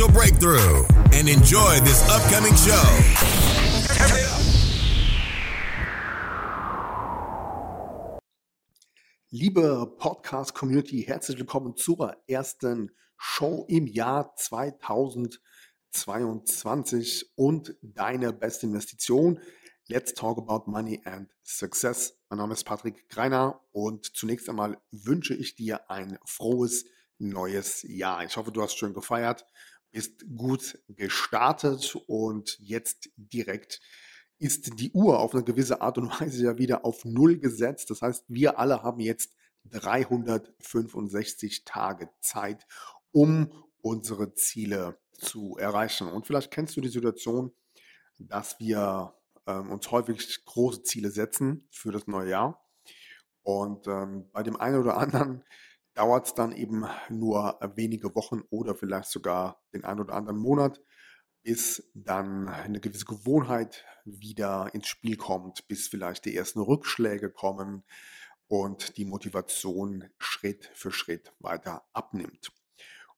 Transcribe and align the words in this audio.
breakthrough 0.00 0.86
and 1.12 1.28
enjoy 1.28 1.78
this 1.80 2.02
upcoming 2.08 2.56
show. 2.56 2.72
Liebe 9.30 9.94
Podcast-Community, 9.98 11.02
herzlich 11.02 11.36
willkommen 11.38 11.76
zur 11.76 12.16
ersten 12.26 12.90
Show 13.18 13.66
im 13.68 13.86
Jahr 13.86 14.34
2022 14.36 17.32
und 17.34 17.76
deine 17.82 18.32
beste 18.32 18.64
Investition. 18.66 19.38
Let's 19.88 20.14
talk 20.14 20.38
about 20.38 20.70
money 20.70 21.02
and 21.04 21.28
success. 21.42 22.14
Mein 22.30 22.38
Name 22.38 22.54
ist 22.54 22.64
Patrick 22.64 23.10
Greiner 23.10 23.60
und 23.72 24.06
zunächst 24.16 24.48
einmal 24.48 24.80
wünsche 24.90 25.34
ich 25.34 25.54
dir 25.54 25.90
ein 25.90 26.18
frohes 26.24 26.86
neues 27.18 27.84
Jahr. 27.86 28.24
Ich 28.24 28.36
hoffe, 28.36 28.52
du 28.52 28.62
hast 28.62 28.76
schön 28.76 28.94
gefeiert, 28.94 29.44
bist 29.92 30.24
gut 30.36 30.78
gestartet 30.88 31.96
und 32.06 32.58
jetzt 32.58 33.10
direkt 33.16 33.80
ist 34.38 34.80
die 34.80 34.90
Uhr 34.92 35.20
auf 35.20 35.34
eine 35.34 35.44
gewisse 35.44 35.80
Art 35.80 35.98
und 35.98 36.20
Weise 36.20 36.44
ja 36.44 36.58
wieder 36.58 36.84
auf 36.84 37.04
Null 37.04 37.38
gesetzt. 37.38 37.90
Das 37.90 38.02
heißt, 38.02 38.24
wir 38.26 38.58
alle 38.58 38.82
haben 38.82 38.98
jetzt 38.98 39.36
365 39.70 41.64
Tage 41.64 42.10
Zeit, 42.20 42.66
um 43.12 43.52
unsere 43.80 44.34
Ziele 44.34 44.98
zu 45.12 45.56
erreichen. 45.58 46.08
Und 46.08 46.26
vielleicht 46.26 46.50
kennst 46.50 46.76
du 46.76 46.80
die 46.80 46.88
Situation, 46.88 47.52
dass 48.18 48.58
wir 48.58 49.14
ähm, 49.46 49.70
uns 49.70 49.90
häufig 49.90 50.44
große 50.44 50.82
Ziele 50.82 51.10
setzen 51.10 51.68
für 51.70 51.92
das 51.92 52.06
neue 52.06 52.30
Jahr. 52.30 52.66
Und 53.42 53.86
ähm, 53.86 54.28
bei 54.32 54.42
dem 54.42 54.56
einen 54.56 54.80
oder 54.80 54.96
anderen 54.96 55.44
dauert 55.94 56.26
es 56.26 56.34
dann 56.34 56.52
eben 56.52 56.86
nur 57.08 57.58
wenige 57.76 58.14
Wochen 58.14 58.42
oder 58.50 58.74
vielleicht 58.74 59.10
sogar 59.10 59.60
den 59.72 59.84
einen 59.84 60.00
oder 60.00 60.14
anderen 60.14 60.38
Monat, 60.38 60.80
bis 61.42 61.90
dann 61.94 62.48
eine 62.48 62.80
gewisse 62.80 63.04
Gewohnheit 63.04 63.84
wieder 64.04 64.70
ins 64.74 64.88
Spiel 64.88 65.16
kommt, 65.16 65.66
bis 65.68 65.88
vielleicht 65.88 66.24
die 66.24 66.36
ersten 66.36 66.60
Rückschläge 66.60 67.30
kommen 67.30 67.84
und 68.48 68.96
die 68.96 69.04
Motivation 69.04 70.08
Schritt 70.18 70.70
für 70.74 70.92
Schritt 70.92 71.32
weiter 71.40 71.84
abnimmt. 71.92 72.52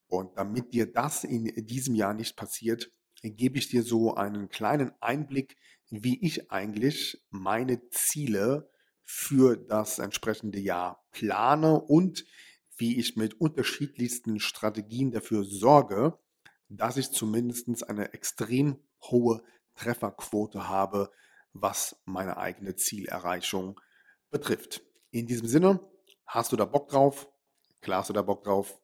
Und 0.06 0.36
damit 0.39 0.72
dir 0.72 0.91
das 0.91 1.25
in 1.25 1.45
diesem 1.67 1.95
Jahr 1.95 2.14
nicht 2.14 2.36
passiert, 2.36 2.92
gebe 3.22 3.58
ich 3.58 3.69
dir 3.69 3.83
so 3.83 4.14
einen 4.14 4.48
kleinen 4.48 4.92
Einblick, 5.00 5.56
wie 5.91 6.25
ich 6.25 6.50
eigentlich 6.50 7.25
meine 7.30 7.89
Ziele 7.91 8.70
für 9.02 9.56
das 9.56 9.98
entsprechende 9.98 10.58
Jahr 10.58 11.05
plane 11.11 11.80
und 11.80 12.25
wie 12.77 12.98
ich 12.98 13.17
mit 13.17 13.41
unterschiedlichsten 13.41 14.41
Strategien 14.41 15.11
dafür 15.11 15.44
sorge, 15.44 16.19
dass 16.69 16.97
ich 16.97 17.11
zumindest 17.11 17.89
eine 17.89 18.12
extrem 18.12 18.78
hohe 19.03 19.42
Trefferquote 19.75 20.68
habe, 20.68 21.11
was 21.52 21.96
meine 22.05 22.36
eigene 22.36 22.77
Zielerreichung 22.77 23.80
betrifft. 24.30 24.83
In 25.11 25.27
diesem 25.27 25.46
Sinne, 25.46 25.80
hast 26.27 26.52
du 26.52 26.57
da 26.57 26.64
Bock 26.64 26.89
drauf? 26.89 27.29
Klar 27.80 28.01
hast 28.01 28.08
du 28.08 28.14
da 28.14 28.23
Bock 28.23 28.45
drauf. 28.45 28.79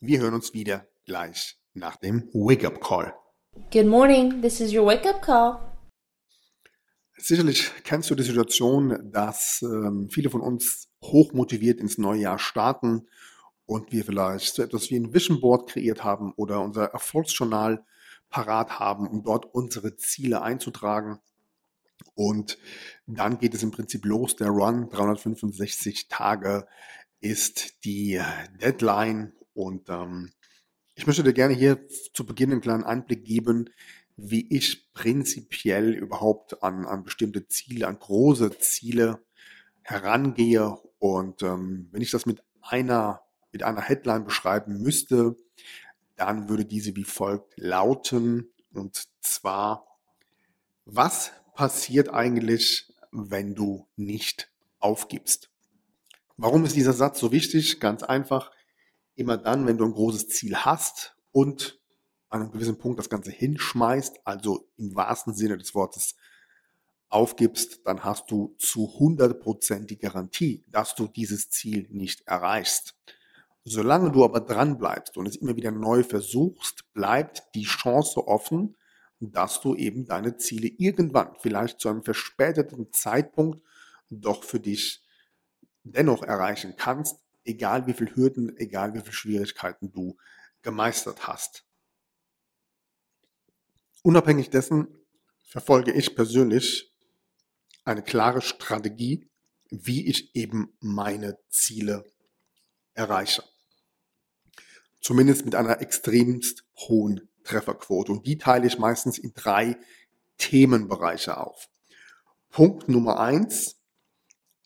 Wir 0.00 0.20
hören 0.20 0.34
uns 0.34 0.54
wieder 0.54 0.86
gleich 1.04 1.58
nach 1.74 1.96
dem 1.96 2.28
Wake-up 2.32 2.80
Call. 2.80 3.14
Good 3.72 3.86
morning, 3.86 4.40
this 4.40 4.60
is 4.60 4.72
your 4.72 4.86
wake-up 4.86 5.20
call. 5.20 5.69
Sicherlich 7.22 7.70
kennst 7.84 8.10
du 8.10 8.14
die 8.14 8.22
Situation, 8.22 9.10
dass 9.12 9.62
ähm, 9.62 10.08
viele 10.10 10.30
von 10.30 10.40
uns 10.40 10.88
hochmotiviert 11.02 11.78
ins 11.78 11.98
neue 11.98 12.20
Jahr 12.20 12.38
starten 12.38 13.08
und 13.66 13.92
wir 13.92 14.04
vielleicht 14.04 14.54
so 14.54 14.62
etwas 14.62 14.90
wie 14.90 14.96
ein 14.96 15.12
Vision 15.12 15.40
Board 15.40 15.68
kreiert 15.70 16.02
haben 16.02 16.32
oder 16.36 16.60
unser 16.60 16.86
Erfolgsjournal 16.86 17.84
parat 18.30 18.78
haben, 18.78 19.06
um 19.06 19.22
dort 19.22 19.46
unsere 19.54 19.96
Ziele 19.96 20.42
einzutragen. 20.42 21.18
Und 22.14 22.58
dann 23.06 23.38
geht 23.38 23.54
es 23.54 23.62
im 23.62 23.70
Prinzip 23.70 24.04
los. 24.06 24.36
Der 24.36 24.48
Run 24.48 24.88
365 24.88 26.08
Tage 26.08 26.66
ist 27.20 27.84
die 27.84 28.20
Deadline. 28.60 29.34
Und 29.52 29.88
ähm, 29.88 30.30
ich 30.94 31.06
möchte 31.06 31.22
dir 31.22 31.32
gerne 31.32 31.54
hier 31.54 31.86
zu 32.14 32.24
Beginn 32.24 32.52
einen 32.52 32.60
kleinen 32.60 32.84
Einblick 32.84 33.24
geben, 33.24 33.70
wie 34.22 34.46
ich 34.54 34.92
prinzipiell 34.92 35.94
überhaupt 35.94 36.62
an, 36.62 36.86
an 36.86 37.04
bestimmte 37.04 37.48
Ziele, 37.48 37.88
an 37.88 37.98
große 37.98 38.58
Ziele 38.58 39.20
herangehe. 39.82 40.78
Und 40.98 41.42
ähm, 41.42 41.88
wenn 41.92 42.02
ich 42.02 42.10
das 42.10 42.26
mit 42.26 42.42
einer 42.60 43.22
mit 43.52 43.62
einer 43.62 43.80
Headline 43.80 44.24
beschreiben 44.24 44.80
müsste, 44.80 45.36
dann 46.16 46.48
würde 46.48 46.64
diese 46.64 46.94
wie 46.96 47.04
folgt 47.04 47.54
lauten. 47.56 48.50
Und 48.72 49.08
zwar, 49.20 49.86
was 50.84 51.32
passiert 51.54 52.10
eigentlich, 52.10 52.92
wenn 53.10 53.54
du 53.54 53.86
nicht 53.96 54.50
aufgibst? 54.78 55.50
Warum 56.36 56.64
ist 56.64 56.76
dieser 56.76 56.92
Satz 56.92 57.18
so 57.20 57.32
wichtig? 57.32 57.80
Ganz 57.80 58.02
einfach, 58.02 58.50
immer 59.14 59.36
dann, 59.36 59.66
wenn 59.66 59.78
du 59.78 59.84
ein 59.84 59.92
großes 59.92 60.28
Ziel 60.28 60.56
hast 60.56 61.16
und 61.32 61.79
an 62.30 62.42
einem 62.42 62.52
gewissen 62.52 62.78
Punkt 62.78 62.98
das 62.98 63.10
Ganze 63.10 63.30
hinschmeißt, 63.30 64.20
also 64.24 64.68
im 64.76 64.94
wahrsten 64.94 65.34
Sinne 65.34 65.58
des 65.58 65.74
Wortes 65.74 66.16
aufgibst, 67.08 67.80
dann 67.84 68.04
hast 68.04 68.30
du 68.30 68.54
zu 68.58 68.88
100% 68.98 69.86
die 69.86 69.98
Garantie, 69.98 70.64
dass 70.68 70.94
du 70.94 71.08
dieses 71.08 71.50
Ziel 71.50 71.88
nicht 71.90 72.26
erreichst. 72.26 72.94
Solange 73.64 74.10
du 74.12 74.24
aber 74.24 74.40
dran 74.40 74.78
bleibst 74.78 75.16
und 75.16 75.26
es 75.26 75.36
immer 75.36 75.56
wieder 75.56 75.72
neu 75.72 76.02
versuchst, 76.02 76.90
bleibt 76.94 77.42
die 77.54 77.64
Chance 77.64 78.26
offen, 78.26 78.76
dass 79.18 79.60
du 79.60 79.74
eben 79.74 80.06
deine 80.06 80.38
Ziele 80.38 80.68
irgendwann, 80.68 81.34
vielleicht 81.40 81.80
zu 81.80 81.88
einem 81.88 82.02
verspäteten 82.02 82.92
Zeitpunkt, 82.92 83.62
doch 84.08 84.44
für 84.44 84.60
dich 84.60 85.02
dennoch 85.82 86.22
erreichen 86.22 86.74
kannst, 86.76 87.18
egal 87.44 87.86
wie 87.86 87.92
viele 87.92 88.14
Hürden, 88.14 88.56
egal 88.56 88.94
wie 88.94 89.00
viele 89.00 89.12
Schwierigkeiten 89.12 89.92
du 89.92 90.16
gemeistert 90.62 91.26
hast. 91.26 91.64
Unabhängig 94.02 94.50
dessen 94.50 94.88
verfolge 95.42 95.92
ich 95.92 96.14
persönlich 96.14 96.92
eine 97.84 98.02
klare 98.02 98.40
Strategie, 98.40 99.28
wie 99.70 100.06
ich 100.06 100.34
eben 100.34 100.76
meine 100.80 101.38
Ziele 101.48 102.04
erreiche. 102.94 103.44
Zumindest 105.00 105.44
mit 105.44 105.54
einer 105.54 105.80
extremst 105.80 106.64
hohen 106.76 107.28
Trefferquote. 107.44 108.12
Und 108.12 108.26
die 108.26 108.38
teile 108.38 108.66
ich 108.66 108.78
meistens 108.78 109.18
in 109.18 109.32
drei 109.34 109.78
Themenbereiche 110.38 111.36
auf. 111.38 111.68
Punkt 112.50 112.88
Nummer 112.88 113.20
eins. 113.20 113.76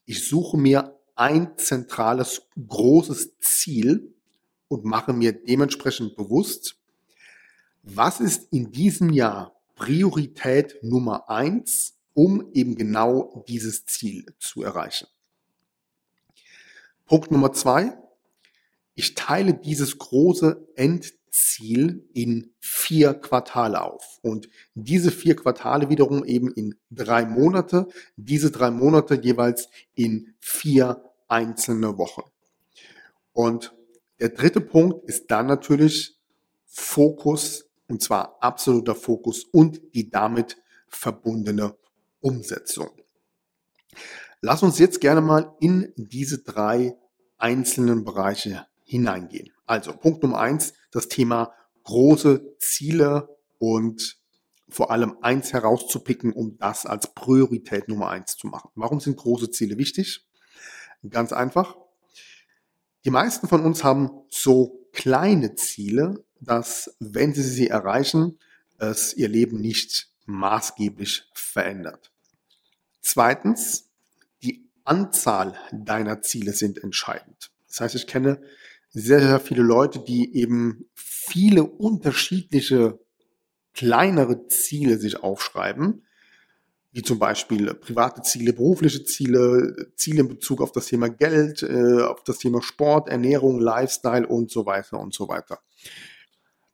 Ich 0.04 0.26
suche 0.28 0.56
mir 0.56 0.98
ein 1.14 1.56
zentrales, 1.58 2.42
großes 2.56 3.38
Ziel 3.40 4.14
und 4.68 4.84
mache 4.84 5.12
mir 5.12 5.32
dementsprechend 5.32 6.16
bewusst, 6.16 6.76
was 7.84 8.20
ist 8.20 8.52
in 8.52 8.72
diesem 8.72 9.10
Jahr 9.12 9.54
Priorität 9.76 10.82
Nummer 10.82 11.28
eins, 11.28 11.94
um 12.14 12.50
eben 12.52 12.76
genau 12.76 13.44
dieses 13.48 13.86
Ziel 13.86 14.24
zu 14.38 14.62
erreichen. 14.62 15.06
Punkt 17.06 17.30
Nummer 17.30 17.52
zwei. 17.52 17.98
Ich 18.94 19.14
teile 19.14 19.54
dieses 19.54 19.98
große 19.98 20.68
Endziel 20.76 22.08
in 22.14 22.54
vier 22.60 23.14
Quartale 23.14 23.82
auf 23.82 24.20
und 24.22 24.48
diese 24.74 25.10
vier 25.10 25.34
Quartale 25.34 25.90
wiederum 25.90 26.24
eben 26.24 26.52
in 26.52 26.76
drei 26.90 27.26
Monate, 27.26 27.88
diese 28.16 28.50
drei 28.52 28.70
Monate 28.70 29.20
jeweils 29.20 29.68
in 29.94 30.34
vier 30.38 31.04
einzelne 31.26 31.98
Wochen. 31.98 32.22
Und 33.32 33.74
der 34.20 34.28
dritte 34.28 34.60
Punkt 34.60 35.08
ist 35.08 35.30
dann 35.32 35.46
natürlich 35.46 36.16
Fokus 36.66 37.68
und 37.88 38.02
zwar 38.02 38.36
absoluter 38.40 38.94
Fokus 38.94 39.44
und 39.44 39.80
die 39.94 40.10
damit 40.10 40.56
verbundene 40.88 41.76
Umsetzung. 42.20 42.90
Lass 44.40 44.62
uns 44.62 44.78
jetzt 44.78 45.00
gerne 45.00 45.20
mal 45.20 45.54
in 45.60 45.92
diese 45.96 46.42
drei 46.42 46.96
einzelnen 47.38 48.04
Bereiche 48.04 48.66
hineingehen. 48.84 49.50
Also 49.66 49.92
Punkt 49.92 50.22
Nummer 50.22 50.38
eins, 50.38 50.74
das 50.90 51.08
Thema 51.08 51.52
große 51.84 52.56
Ziele 52.58 53.28
und 53.58 54.18
vor 54.68 54.90
allem 54.90 55.18
eins 55.20 55.52
herauszupicken, 55.52 56.32
um 56.32 56.56
das 56.58 56.86
als 56.86 57.14
Priorität 57.14 57.88
Nummer 57.88 58.08
eins 58.08 58.36
zu 58.36 58.46
machen. 58.46 58.70
Warum 58.74 59.00
sind 59.00 59.16
große 59.16 59.50
Ziele 59.50 59.78
wichtig? 59.78 60.26
Ganz 61.08 61.32
einfach. 61.32 61.76
Die 63.04 63.10
meisten 63.10 63.48
von 63.48 63.64
uns 63.64 63.84
haben 63.84 64.10
so 64.30 64.88
kleine 64.92 65.54
Ziele, 65.54 66.24
dass 66.40 66.96
wenn 67.00 67.34
sie 67.34 67.42
sie 67.42 67.68
erreichen, 67.68 68.38
es 68.78 69.14
ihr 69.14 69.28
Leben 69.28 69.60
nicht 69.60 70.08
maßgeblich 70.26 71.28
verändert. 71.34 72.12
Zweitens, 73.00 73.90
die 74.42 74.66
Anzahl 74.84 75.54
deiner 75.72 76.22
Ziele 76.22 76.52
sind 76.52 76.82
entscheidend. 76.82 77.50
Das 77.68 77.80
heißt, 77.80 77.94
ich 77.94 78.06
kenne 78.06 78.40
sehr, 78.90 79.20
sehr 79.20 79.40
viele 79.40 79.62
Leute, 79.62 80.00
die 80.00 80.34
eben 80.36 80.88
viele 80.94 81.64
unterschiedliche 81.64 82.98
kleinere 83.74 84.46
Ziele 84.46 84.98
sich 84.98 85.22
aufschreiben, 85.22 86.06
wie 86.94 87.02
zum 87.02 87.18
Beispiel 87.18 87.74
private 87.74 88.22
Ziele, 88.22 88.52
berufliche 88.52 89.02
Ziele, 89.04 89.88
Ziele 89.96 90.20
in 90.20 90.28
Bezug 90.28 90.60
auf 90.62 90.70
das 90.70 90.86
Thema 90.86 91.10
Geld, 91.10 91.64
äh, 91.64 92.02
auf 92.02 92.22
das 92.22 92.38
Thema 92.38 92.62
Sport, 92.62 93.08
Ernährung, 93.08 93.58
Lifestyle 93.58 94.24
und 94.28 94.52
so 94.52 94.64
weiter 94.64 95.00
und 95.00 95.12
so 95.12 95.28
weiter. 95.28 95.58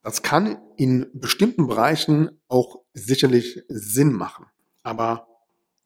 Das 0.02 0.20
kann 0.20 0.58
in 0.76 1.06
bestimmten 1.14 1.66
Bereichen 1.66 2.38
auch 2.48 2.80
sicherlich 2.92 3.62
Sinn 3.68 4.12
machen. 4.12 4.44
Aber 4.82 5.26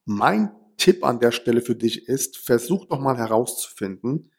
mein 0.05 0.51
Tipp 0.79 1.05
an 1.05 1.21
der 1.21 1.31
Stelle 1.31 1.61
für 1.61 1.77
dich 1.77 2.09
ist, 2.09 2.37
versuch 2.37 2.87
doch 2.87 2.99
mal 2.99 3.17
herauszufinden, 3.17 4.33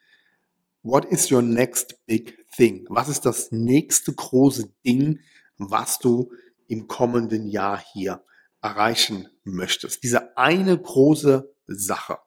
what 0.84 1.06
is 1.06 1.32
your 1.32 1.42
next 1.42 2.06
big 2.06 2.38
thing? 2.54 2.86
Was 2.90 3.08
ist 3.08 3.26
das 3.26 3.54
nächste 3.54 4.14
große 4.14 4.74
Ding, 4.86 5.20
was 5.58 6.00
du 6.00 6.34
im 6.68 6.90
kommenden 6.90 7.48
Jahr 7.48 7.82
hier 7.94 8.26
erreichen 8.66 9.30
möchtest. 9.44 10.02
Diese 10.02 10.36
eine 10.38 10.76
große 10.76 11.54
Sache. 11.68 12.18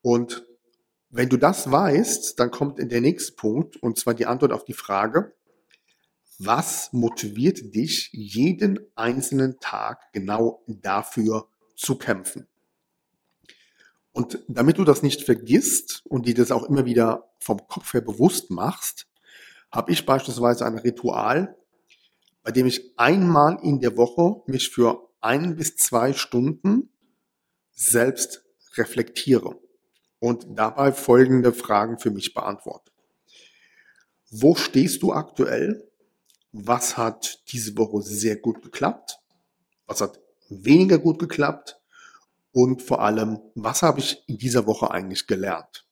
Und 0.00 0.46
wenn 1.10 1.28
du 1.28 1.36
das 1.36 1.70
weißt, 1.70 2.40
dann 2.40 2.50
kommt 2.50 2.78
in 2.78 2.88
der 2.88 3.02
nächste 3.02 3.34
Punkt, 3.34 3.76
und 3.76 3.98
zwar 3.98 4.14
die 4.14 4.24
Antwort 4.24 4.52
auf 4.52 4.64
die 4.64 4.72
Frage, 4.72 5.34
was 6.38 6.90
motiviert 6.92 7.74
dich, 7.74 8.08
jeden 8.12 8.80
einzelnen 8.94 9.60
Tag 9.60 10.10
genau 10.12 10.62
dafür 10.66 11.48
zu 11.76 11.96
kämpfen? 11.96 12.46
Und 14.12 14.38
damit 14.48 14.78
du 14.78 14.84
das 14.84 15.02
nicht 15.02 15.22
vergisst 15.22 16.02
und 16.06 16.26
dir 16.26 16.34
das 16.34 16.50
auch 16.50 16.64
immer 16.64 16.86
wieder 16.86 17.30
vom 17.40 17.68
Kopf 17.68 17.92
her 17.92 18.00
bewusst 18.00 18.50
machst, 18.50 19.06
habe 19.70 19.92
ich 19.92 20.06
beispielsweise 20.06 20.64
ein 20.64 20.78
Ritual, 20.78 21.56
bei 22.42 22.52
dem 22.52 22.66
ich 22.66 22.92
einmal 22.96 23.58
in 23.62 23.80
der 23.80 23.98
Woche 23.98 24.42
mich 24.46 24.70
für 24.70 25.05
ein 25.20 25.56
bis 25.56 25.76
zwei 25.76 26.12
Stunden 26.12 26.90
selbst 27.72 28.44
reflektiere 28.76 29.58
und 30.18 30.46
dabei 30.50 30.92
folgende 30.92 31.52
Fragen 31.52 31.98
für 31.98 32.10
mich 32.10 32.34
beantworte. 32.34 32.92
Wo 34.30 34.54
stehst 34.54 35.02
du 35.02 35.12
aktuell? 35.12 35.88
Was 36.52 36.96
hat 36.96 37.42
diese 37.52 37.76
Woche 37.76 38.02
sehr 38.02 38.36
gut 38.36 38.62
geklappt? 38.62 39.20
Was 39.86 40.00
hat 40.00 40.20
weniger 40.48 40.98
gut 40.98 41.18
geklappt? 41.18 41.78
Und 42.52 42.82
vor 42.82 43.02
allem, 43.02 43.40
was 43.54 43.82
habe 43.82 44.00
ich 44.00 44.24
in 44.26 44.38
dieser 44.38 44.66
Woche 44.66 44.90
eigentlich 44.90 45.26
gelernt? 45.26 45.85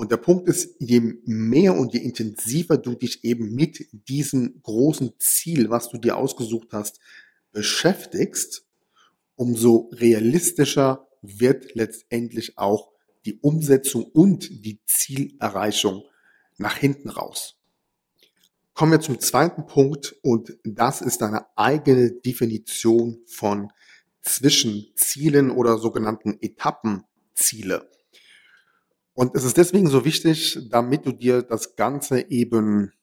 Und 0.00 0.10
der 0.10 0.16
Punkt 0.16 0.48
ist, 0.48 0.76
je 0.78 0.98
mehr 1.26 1.76
und 1.76 1.92
je 1.92 2.00
intensiver 2.00 2.78
du 2.78 2.94
dich 2.94 3.22
eben 3.22 3.54
mit 3.54 3.86
diesem 4.08 4.62
großen 4.62 5.12
Ziel, 5.18 5.68
was 5.68 5.90
du 5.90 5.98
dir 5.98 6.16
ausgesucht 6.16 6.68
hast, 6.72 7.00
beschäftigst, 7.52 8.64
umso 9.36 9.90
realistischer 9.92 11.06
wird 11.20 11.74
letztendlich 11.74 12.56
auch 12.56 12.92
die 13.26 13.40
Umsetzung 13.40 14.04
und 14.04 14.64
die 14.64 14.80
Zielerreichung 14.86 16.04
nach 16.56 16.78
hinten 16.78 17.10
raus. 17.10 17.58
Kommen 18.72 18.92
wir 18.92 19.00
zum 19.00 19.20
zweiten 19.20 19.66
Punkt 19.66 20.16
und 20.22 20.56
das 20.64 21.02
ist 21.02 21.22
eine 21.22 21.44
eigene 21.58 22.10
Definition 22.10 23.18
von 23.26 23.70
Zwischenzielen 24.22 25.50
oder 25.50 25.76
sogenannten 25.76 26.38
Etappenziele. 26.40 27.90
Und 29.20 29.34
es 29.34 29.44
ist 29.44 29.58
deswegen 29.58 29.86
so 29.86 30.06
wichtig, 30.06 30.58
damit 30.70 31.04
du 31.04 31.12
dir 31.12 31.42
das 31.42 31.76
Ganze 31.76 32.30
eben 32.30 32.94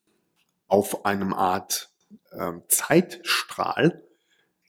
auf 0.67 1.05
einem 1.05 1.31
Art 1.31 1.91
äh, 2.31 2.53
Zeitstrahl 2.69 4.03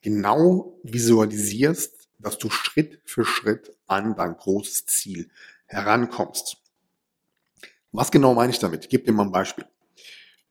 genau 0.03 0.79
visualisierst, 0.83 2.11
dass 2.19 2.37
du 2.37 2.51
Schritt 2.51 3.01
für 3.07 3.25
Schritt 3.25 3.75
an 3.87 4.15
dein 4.15 4.37
großes 4.37 4.85
Ziel 4.85 5.31
herankommst. 5.65 6.59
Was 7.93 8.11
genau 8.11 8.35
meine 8.35 8.53
ich 8.53 8.59
damit? 8.59 8.85
Ich 8.85 8.91
gebe 8.91 9.05
dir 9.05 9.13
mal 9.13 9.23
ein 9.23 9.33
Beispiel. 9.33 9.65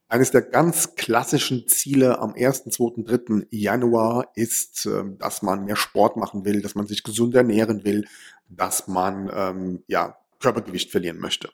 Eines 0.08 0.32
der 0.32 0.42
ganz 0.42 0.96
klassischen 0.96 1.68
Ziele 1.68 2.18
am 2.18 2.34
1., 2.34 2.64
2., 2.72 3.04
3. 3.04 3.46
Januar 3.52 4.32
ist, 4.34 4.88
ähm, 4.88 5.20
dass 5.20 5.44
man 5.44 5.66
mehr 5.66 5.76
Sport 5.76 6.18
machen 6.18 6.44
will, 6.44 6.64
dass 6.64 6.74
man 6.74 6.88
sich 6.88 7.04
gesund 7.04 7.36
ernähren 7.36 7.84
will, 7.84 8.08
dass 8.50 8.88
man 8.88 9.30
ähm, 9.32 9.84
ja, 9.86 10.18
Körpergewicht 10.40 10.92
verlieren 10.92 11.20
möchte. 11.20 11.50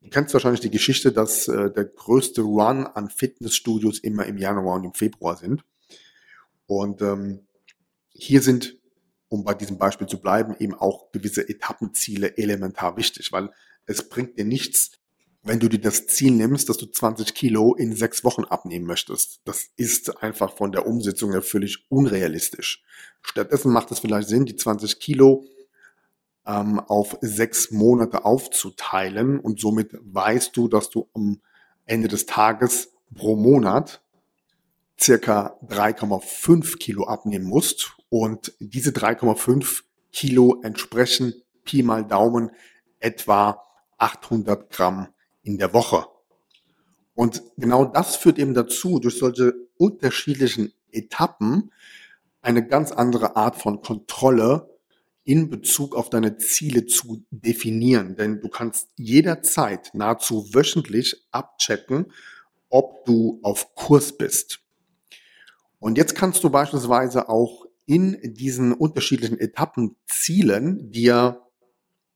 Du 0.00 0.10
kennst 0.10 0.34
wahrscheinlich 0.34 0.60
die 0.60 0.70
Geschichte, 0.70 1.12
dass 1.12 1.48
äh, 1.48 1.70
der 1.70 1.86
größte 1.86 2.42
Run 2.42 2.86
an 2.86 3.08
Fitnessstudios 3.08 3.98
immer 4.00 4.26
im 4.26 4.36
Januar 4.36 4.76
und 4.76 4.84
im 4.84 4.94
Februar 4.94 5.36
sind. 5.36 5.64
Und 6.66 7.00
ähm, 7.00 7.46
hier 8.10 8.42
sind, 8.42 8.78
um 9.28 9.44
bei 9.44 9.54
diesem 9.54 9.78
Beispiel 9.78 10.06
zu 10.06 10.20
bleiben, 10.20 10.54
eben 10.58 10.74
auch 10.74 11.10
gewisse 11.10 11.48
Etappenziele 11.48 12.36
elementar 12.36 12.96
wichtig, 12.96 13.32
weil 13.32 13.50
es 13.86 14.08
bringt 14.08 14.38
dir 14.38 14.44
nichts, 14.44 14.92
wenn 15.42 15.60
du 15.60 15.68
dir 15.68 15.80
das 15.80 16.06
Ziel 16.06 16.32
nimmst, 16.32 16.68
dass 16.68 16.78
du 16.78 16.86
20 16.86 17.34
Kilo 17.34 17.74
in 17.74 17.94
sechs 17.94 18.24
Wochen 18.24 18.44
abnehmen 18.44 18.86
möchtest. 18.86 19.40
Das 19.44 19.68
ist 19.76 20.22
einfach 20.22 20.56
von 20.56 20.72
der 20.72 20.86
Umsetzung 20.86 21.32
her 21.32 21.42
völlig 21.42 21.86
unrealistisch. 21.90 22.82
Stattdessen 23.22 23.72
macht 23.72 23.90
es 23.90 23.98
vielleicht 23.98 24.28
Sinn, 24.28 24.46
die 24.46 24.56
20 24.56 24.98
Kilo 25.00 25.44
ähm, 26.46 26.80
auf 26.80 27.16
sechs 27.20 27.70
Monate 27.70 28.24
aufzuteilen 28.24 29.40
und 29.40 29.60
somit 29.60 29.92
weißt 29.92 30.56
du, 30.56 30.68
dass 30.68 30.90
du 30.90 31.08
am 31.14 31.40
Ende 31.86 32.08
des 32.08 32.26
Tages 32.26 32.92
pro 33.14 33.36
Monat 33.36 34.02
circa 35.00 35.58
3,5 35.66 36.78
Kilo 36.78 37.04
abnehmen 37.04 37.46
musst 37.46 37.96
und 38.08 38.54
diese 38.60 38.90
3,5 38.90 39.82
Kilo 40.12 40.60
entsprechen 40.62 41.34
Pi 41.64 41.82
mal 41.82 42.04
Daumen 42.04 42.50
etwa 43.00 43.62
800 43.98 44.70
Gramm 44.70 45.08
in 45.42 45.58
der 45.58 45.72
Woche. 45.72 46.06
Und 47.14 47.42
genau 47.56 47.84
das 47.84 48.16
führt 48.16 48.38
eben 48.38 48.54
dazu, 48.54 48.98
durch 48.98 49.18
solche 49.18 49.54
unterschiedlichen 49.76 50.72
Etappen 50.90 51.72
eine 52.42 52.66
ganz 52.66 52.92
andere 52.92 53.36
Art 53.36 53.56
von 53.56 53.80
Kontrolle 53.80 54.73
in 55.24 55.48
Bezug 55.48 55.96
auf 55.96 56.10
deine 56.10 56.36
Ziele 56.36 56.86
zu 56.86 57.24
definieren. 57.30 58.14
Denn 58.16 58.40
du 58.40 58.48
kannst 58.48 58.88
jederzeit 58.96 59.90
nahezu 59.94 60.54
wöchentlich 60.54 61.26
abchecken, 61.30 62.12
ob 62.68 63.04
du 63.04 63.40
auf 63.42 63.74
Kurs 63.74 64.16
bist. 64.16 64.60
Und 65.80 65.98
jetzt 65.98 66.14
kannst 66.14 66.44
du 66.44 66.50
beispielsweise 66.50 67.28
auch 67.28 67.66
in 67.86 68.18
diesen 68.34 68.72
unterschiedlichen 68.72 69.38
Etappenzielen 69.38 70.90
dir 70.90 71.42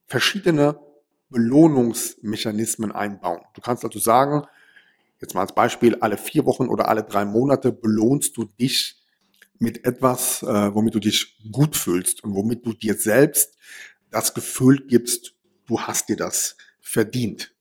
verschiedene 0.05 0.79
Belohnungsmechanismen 1.29 2.91
einbauen. 2.91 3.41
Du 3.53 3.61
kannst 3.61 3.85
also 3.85 3.99
sagen, 3.99 4.47
jetzt 5.21 5.35
mal 5.35 5.41
als 5.41 5.53
Beispiel, 5.53 5.95
alle 5.95 6.17
vier 6.17 6.45
Wochen 6.45 6.67
oder 6.67 6.87
alle 6.87 7.03
drei 7.03 7.25
Monate 7.25 7.71
belohnst 7.71 8.35
du 8.37 8.45
dich 8.45 8.98
mit 9.59 9.85
etwas, 9.85 10.41
äh, 10.41 10.73
womit 10.73 10.95
du 10.95 10.99
dich 10.99 11.37
gut 11.51 11.75
fühlst 11.75 12.23
und 12.23 12.33
womit 12.33 12.65
du 12.65 12.73
dir 12.73 12.95
selbst 12.95 13.57
das 14.09 14.33
Gefühl 14.33 14.87
gibst, 14.87 15.35
du 15.67 15.79
hast 15.81 16.09
dir 16.09 16.15
das 16.15 16.57
verdient. 16.81 17.53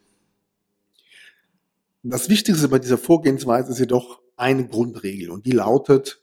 Das 2.03 2.29
Wichtigste 2.29 2.69
bei 2.69 2.79
dieser 2.79 2.97
Vorgehensweise 2.97 3.73
ist 3.73 3.81
jedoch 3.81 4.21
eine 4.37 4.67
Grundregel 4.67 5.31
und 5.31 5.45
die 5.45 5.53
lautet, 5.53 6.23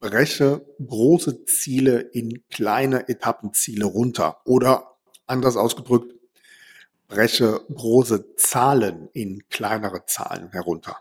breche 0.00 0.64
große 0.86 1.44
Ziele 1.46 2.00
in 2.00 2.44
kleine 2.50 3.08
Etappenziele 3.08 3.86
runter 3.86 4.40
oder 4.44 4.96
anders 5.26 5.56
ausgedrückt, 5.56 6.14
breche 7.08 7.60
große 7.74 8.36
Zahlen 8.36 9.08
in 9.12 9.48
kleinere 9.48 10.04
Zahlen 10.06 10.52
herunter. 10.52 10.98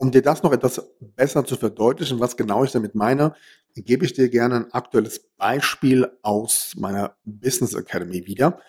Um 0.00 0.10
dir 0.10 0.22
das 0.22 0.42
noch 0.42 0.52
etwas 0.52 0.82
besser 0.98 1.44
zu 1.44 1.56
verdeutlichen, 1.56 2.20
was 2.20 2.38
genau 2.38 2.64
ich 2.64 2.72
damit 2.72 2.94
meine, 2.94 3.34
gebe 3.76 4.06
ich 4.06 4.14
dir 4.14 4.30
gerne 4.30 4.56
ein 4.56 4.72
aktuelles 4.72 5.28
Beispiel 5.36 6.10
aus 6.22 6.72
meiner 6.78 7.16
Business 7.24 7.74
Academy 7.74 8.26
wieder. 8.26 8.60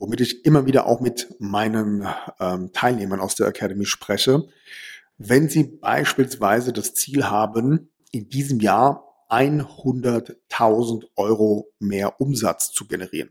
womit 0.00 0.20
ich 0.20 0.44
immer 0.44 0.66
wieder 0.66 0.86
auch 0.86 1.00
mit 1.00 1.32
meinen 1.38 2.04
ähm, 2.40 2.72
Teilnehmern 2.72 3.20
aus 3.20 3.36
der 3.36 3.46
Academy 3.46 3.86
spreche. 3.86 4.48
Wenn 5.16 5.48
Sie 5.48 5.62
beispielsweise 5.62 6.72
das 6.72 6.92
Ziel 6.92 7.26
haben, 7.30 7.90
in 8.10 8.28
diesem 8.28 8.58
Jahr 8.58 9.04
100.000 9.30 11.04
Euro 11.14 11.70
mehr 11.78 12.20
Umsatz 12.20 12.72
zu 12.72 12.88
generieren. 12.88 13.30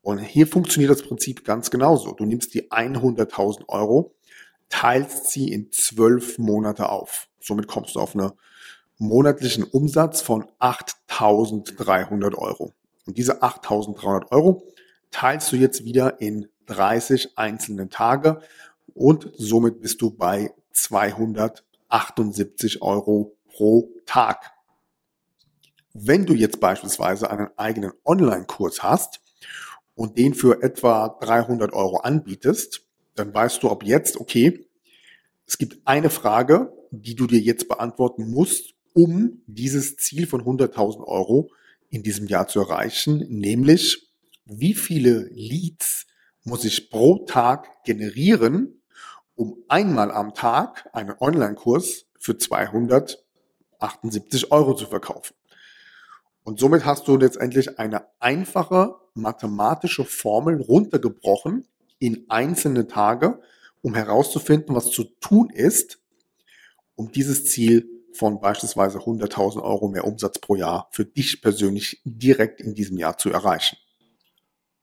Und 0.00 0.18
hier 0.20 0.46
funktioniert 0.46 0.90
das 0.90 1.02
Prinzip 1.02 1.44
ganz 1.44 1.70
genauso. 1.70 2.12
Du 2.12 2.24
nimmst 2.24 2.54
die 2.54 2.70
100.000 2.70 3.68
Euro, 3.68 4.14
teilst 4.68 5.30
sie 5.30 5.52
in 5.52 5.70
zwölf 5.72 6.38
Monate 6.38 6.88
auf. 6.88 7.28
Somit 7.40 7.68
kommst 7.68 7.94
du 7.94 8.00
auf 8.00 8.14
einen 8.14 8.32
monatlichen 8.98 9.64
Umsatz 9.64 10.20
von 10.20 10.44
8.300 10.60 12.34
Euro. 12.34 12.74
Und 13.06 13.16
diese 13.16 13.42
8.300 13.42 14.30
Euro 14.32 14.66
teilst 15.10 15.50
du 15.52 15.56
jetzt 15.56 15.84
wieder 15.84 16.20
in 16.20 16.48
30 16.66 17.38
einzelne 17.38 17.88
Tage 17.88 18.42
und 18.94 19.32
somit 19.36 19.80
bist 19.80 20.02
du 20.02 20.10
bei 20.10 20.52
278 20.72 22.82
Euro 22.82 23.36
pro 23.46 23.88
Tag. 24.04 24.50
Wenn 25.94 26.26
du 26.26 26.34
jetzt 26.34 26.60
beispielsweise 26.60 27.30
einen 27.30 27.48
eigenen 27.56 27.92
Online-Kurs 28.04 28.82
hast 28.82 29.22
und 29.94 30.18
den 30.18 30.34
für 30.34 30.62
etwa 30.62 31.16
300 31.20 31.72
Euro 31.72 31.96
anbietest, 31.98 32.87
dann 33.18 33.34
weißt 33.34 33.62
du 33.62 33.70
ab 33.70 33.82
jetzt, 33.84 34.18
okay, 34.18 34.66
es 35.46 35.58
gibt 35.58 35.86
eine 35.86 36.10
Frage, 36.10 36.72
die 36.90 37.14
du 37.14 37.26
dir 37.26 37.40
jetzt 37.40 37.68
beantworten 37.68 38.30
musst, 38.30 38.74
um 38.94 39.42
dieses 39.46 39.96
Ziel 39.96 40.26
von 40.26 40.42
100.000 40.42 41.04
Euro 41.04 41.50
in 41.90 42.02
diesem 42.02 42.26
Jahr 42.26 42.48
zu 42.48 42.60
erreichen, 42.60 43.24
nämlich 43.28 44.10
wie 44.44 44.74
viele 44.74 45.28
Leads 45.32 46.06
muss 46.44 46.64
ich 46.64 46.90
pro 46.90 47.24
Tag 47.26 47.84
generieren, 47.84 48.82
um 49.34 49.56
einmal 49.68 50.10
am 50.10 50.34
Tag 50.34 50.88
einen 50.92 51.14
Online-Kurs 51.18 52.06
für 52.18 52.36
278 52.36 54.50
Euro 54.50 54.74
zu 54.74 54.86
verkaufen. 54.86 55.34
Und 56.44 56.58
somit 56.58 56.84
hast 56.84 57.06
du 57.08 57.16
letztendlich 57.16 57.78
eine 57.78 58.06
einfache 58.20 58.96
mathematische 59.14 60.04
Formel 60.04 60.60
runtergebrochen 60.62 61.66
in 61.98 62.26
einzelne 62.28 62.86
Tage, 62.86 63.40
um 63.82 63.94
herauszufinden, 63.94 64.74
was 64.74 64.90
zu 64.90 65.04
tun 65.04 65.50
ist, 65.50 66.00
um 66.94 67.12
dieses 67.12 67.44
Ziel 67.44 67.88
von 68.12 68.40
beispielsweise 68.40 68.98
100.000 68.98 69.62
Euro 69.62 69.88
mehr 69.88 70.04
Umsatz 70.04 70.38
pro 70.38 70.56
Jahr 70.56 70.88
für 70.90 71.04
dich 71.04 71.40
persönlich 71.40 72.00
direkt 72.04 72.60
in 72.60 72.74
diesem 72.74 72.98
Jahr 72.98 73.16
zu 73.16 73.30
erreichen. 73.30 73.76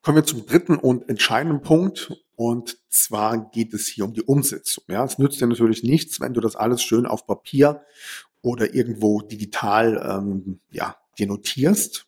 Kommen 0.02 0.18
wir 0.18 0.24
zum 0.24 0.46
dritten 0.46 0.78
und 0.78 1.10
entscheidenden 1.10 1.62
Punkt. 1.62 2.14
Und 2.36 2.78
zwar 2.90 3.50
geht 3.50 3.74
es 3.74 3.88
hier 3.88 4.06
um 4.06 4.14
die 4.14 4.22
Umsetzung. 4.22 4.84
Ja, 4.88 5.04
es 5.04 5.18
nützt 5.18 5.42
dir 5.42 5.48
natürlich 5.48 5.84
nichts, 5.84 6.20
wenn 6.20 6.34
du 6.34 6.42
das 6.42 6.56
alles 6.56 6.84
schön 6.84 7.06
auf 7.06 7.26
Papier 7.26 7.82
oder 8.42 8.74
irgendwo 8.74 9.22
digital 9.22 10.00
ähm, 10.08 10.60
ja, 10.72 10.96
dir 11.18 11.28
notierst. 11.28 12.06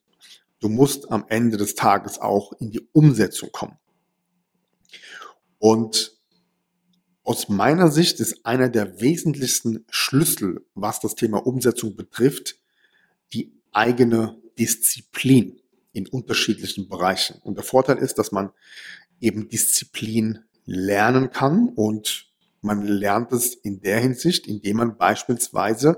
Du 0.59 0.69
musst 0.69 1.11
am 1.11 1.25
Ende 1.27 1.57
des 1.57 1.75
Tages 1.75 2.19
auch 2.19 2.53
in 2.59 2.71
die 2.71 2.87
Umsetzung 2.93 3.49
kommen. 3.51 3.77
Und 5.59 6.17
aus 7.23 7.49
meiner 7.49 7.91
Sicht 7.91 8.19
ist 8.19 8.45
einer 8.45 8.69
der 8.69 9.01
wesentlichsten 9.01 9.85
Schlüssel, 9.89 10.65
was 10.75 10.99
das 10.99 11.15
Thema 11.15 11.45
Umsetzung 11.45 11.95
betrifft, 11.95 12.55
die 13.33 13.53
eigene 13.71 14.41
Disziplin 14.57 15.59
in 15.91 16.07
unterschiedlichen 16.07 16.87
Bereichen. 16.87 17.39
Und 17.43 17.55
der 17.55 17.63
Vorteil 17.63 17.97
ist, 17.97 18.17
dass 18.17 18.31
man 18.31 18.51
eben 19.19 19.49
Disziplin 19.49 20.45
lernen 20.65 21.31
kann 21.31 21.69
und 21.69 22.27
man 22.61 22.81
lernt 22.83 23.31
es 23.31 23.55
in 23.55 23.81
der 23.81 23.99
Hinsicht, 23.99 24.47
indem 24.47 24.77
man 24.77 24.97
beispielsweise 24.97 25.97